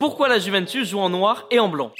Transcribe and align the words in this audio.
Pourquoi 0.00 0.28
la 0.30 0.38
Juventus 0.38 0.88
joue 0.88 0.98
en 0.98 1.10
noir 1.10 1.46
et 1.50 1.58
en 1.58 1.68
blanc? 1.68 1.92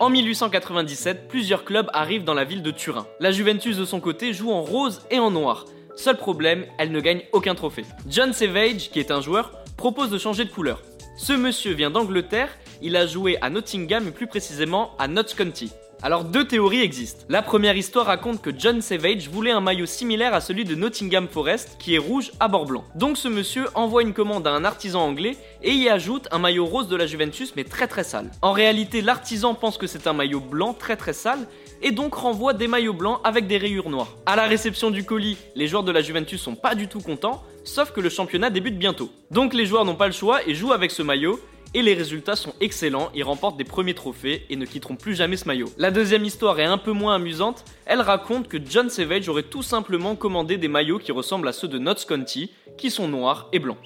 En 0.00 0.08
1897, 0.08 1.28
plusieurs 1.28 1.66
clubs 1.66 1.90
arrivent 1.92 2.24
dans 2.24 2.32
la 2.32 2.44
ville 2.44 2.62
de 2.62 2.70
Turin. 2.70 3.06
La 3.20 3.32
Juventus 3.32 3.76
de 3.76 3.84
son 3.84 4.00
côté 4.00 4.32
joue 4.32 4.50
en 4.50 4.62
rose 4.62 5.02
et 5.10 5.18
en 5.18 5.30
noir. 5.30 5.66
Seul 5.94 6.16
problème, 6.16 6.64
elle 6.78 6.90
ne 6.90 7.00
gagne 7.00 7.24
aucun 7.32 7.54
trophée. 7.54 7.84
John 8.08 8.32
Savage, 8.32 8.88
qui 8.90 8.98
est 8.98 9.10
un 9.10 9.20
joueur, 9.20 9.62
propose 9.76 10.08
de 10.08 10.16
changer 10.16 10.46
de 10.46 10.50
couleur. 10.50 10.80
Ce 11.18 11.34
monsieur 11.34 11.74
vient 11.74 11.90
d'Angleterre, 11.90 12.48
il 12.82 12.96
a 12.96 13.06
joué 13.06 13.38
à 13.40 13.50
Nottingham 13.50 14.08
et 14.08 14.12
plus 14.12 14.26
précisément 14.26 14.92
à 14.98 15.08
Notts 15.08 15.34
County. 15.34 15.72
Alors 16.00 16.22
deux 16.22 16.46
théories 16.46 16.80
existent. 16.80 17.24
La 17.28 17.42
première 17.42 17.76
histoire 17.76 18.06
raconte 18.06 18.40
que 18.40 18.50
John 18.56 18.80
Savage 18.80 19.28
voulait 19.28 19.50
un 19.50 19.60
maillot 19.60 19.86
similaire 19.86 20.32
à 20.32 20.40
celui 20.40 20.64
de 20.64 20.76
Nottingham 20.76 21.26
Forest 21.26 21.76
qui 21.80 21.96
est 21.96 21.98
rouge 21.98 22.30
à 22.38 22.46
bord 22.46 22.66
blanc. 22.66 22.84
Donc 22.94 23.16
ce 23.16 23.26
monsieur 23.26 23.66
envoie 23.74 24.02
une 24.02 24.12
commande 24.12 24.46
à 24.46 24.52
un 24.52 24.64
artisan 24.64 25.00
anglais 25.00 25.36
et 25.60 25.72
y 25.72 25.88
ajoute 25.88 26.28
un 26.30 26.38
maillot 26.38 26.66
rose 26.66 26.86
de 26.86 26.94
la 26.94 27.06
Juventus 27.06 27.54
mais 27.56 27.64
très 27.64 27.88
très 27.88 28.04
sale. 28.04 28.30
En 28.42 28.52
réalité 28.52 29.00
l'artisan 29.02 29.54
pense 29.54 29.76
que 29.76 29.88
c'est 29.88 30.06
un 30.06 30.12
maillot 30.12 30.38
blanc 30.38 30.72
très 30.72 30.94
très 30.94 31.12
sale 31.12 31.48
et 31.82 31.90
donc 31.90 32.14
renvoie 32.14 32.54
des 32.54 32.68
maillots 32.68 32.92
blancs 32.92 33.20
avec 33.24 33.48
des 33.48 33.58
rayures 33.58 33.90
noires. 33.90 34.16
À 34.24 34.36
la 34.36 34.46
réception 34.46 34.92
du 34.92 35.02
colis, 35.02 35.36
les 35.56 35.66
joueurs 35.66 35.82
de 35.82 35.92
la 35.92 36.00
Juventus 36.00 36.40
sont 36.40 36.54
pas 36.54 36.76
du 36.76 36.86
tout 36.86 37.00
contents, 37.00 37.42
sauf 37.64 37.90
que 37.90 38.00
le 38.00 38.08
championnat 38.08 38.50
débute 38.50 38.78
bientôt. 38.78 39.10
Donc 39.32 39.52
les 39.52 39.66
joueurs 39.66 39.84
n'ont 39.84 39.96
pas 39.96 40.06
le 40.06 40.12
choix 40.12 40.46
et 40.46 40.54
jouent 40.54 40.72
avec 40.72 40.92
ce 40.92 41.02
maillot 41.02 41.40
et 41.74 41.82
les 41.82 41.94
résultats 41.94 42.36
sont 42.36 42.54
excellents, 42.60 43.10
ils 43.14 43.24
remportent 43.24 43.56
des 43.56 43.64
premiers 43.64 43.94
trophées 43.94 44.46
et 44.48 44.56
ne 44.56 44.64
quitteront 44.64 44.96
plus 44.96 45.14
jamais 45.14 45.36
ce 45.36 45.46
maillot. 45.46 45.68
La 45.76 45.90
deuxième 45.90 46.24
histoire 46.24 46.58
est 46.60 46.64
un 46.64 46.78
peu 46.78 46.92
moins 46.92 47.16
amusante, 47.16 47.64
elle 47.86 48.00
raconte 48.00 48.48
que 48.48 48.58
John 48.64 48.88
Savage 48.88 49.28
aurait 49.28 49.42
tout 49.42 49.62
simplement 49.62 50.16
commandé 50.16 50.56
des 50.56 50.68
maillots 50.68 50.98
qui 50.98 51.12
ressemblent 51.12 51.48
à 51.48 51.52
ceux 51.52 51.68
de 51.68 51.78
Notts 51.78 52.06
County, 52.06 52.50
qui 52.76 52.90
sont 52.90 53.08
noirs 53.08 53.48
et 53.52 53.58
blancs. 53.58 53.78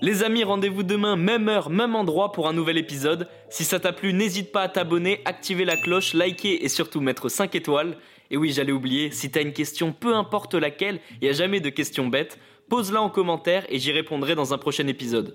Les 0.00 0.22
amis, 0.22 0.44
rendez-vous 0.44 0.84
demain, 0.84 1.16
même 1.16 1.48
heure, 1.48 1.70
même 1.70 1.96
endroit 1.96 2.30
pour 2.30 2.46
un 2.46 2.52
nouvel 2.52 2.78
épisode. 2.78 3.26
Si 3.50 3.64
ça 3.64 3.80
t'a 3.80 3.92
plu, 3.92 4.12
n'hésite 4.12 4.52
pas 4.52 4.62
à 4.62 4.68
t'abonner, 4.68 5.20
activer 5.24 5.64
la 5.64 5.76
cloche, 5.76 6.14
liker 6.14 6.64
et 6.64 6.68
surtout 6.68 7.00
mettre 7.00 7.28
5 7.28 7.52
étoiles. 7.56 7.96
Et 8.30 8.36
oui, 8.36 8.52
j'allais 8.52 8.70
oublier, 8.70 9.10
si 9.10 9.30
t'as 9.30 9.42
une 9.42 9.52
question, 9.52 9.92
peu 9.92 10.14
importe 10.14 10.54
laquelle, 10.54 11.00
il 11.20 11.24
n'y 11.24 11.30
a 11.30 11.32
jamais 11.32 11.58
de 11.58 11.70
questions 11.70 12.06
bêtes, 12.06 12.38
pose-la 12.68 13.02
en 13.02 13.10
commentaire 13.10 13.64
et 13.70 13.80
j'y 13.80 13.90
répondrai 13.90 14.36
dans 14.36 14.54
un 14.54 14.58
prochain 14.58 14.86
épisode. 14.86 15.34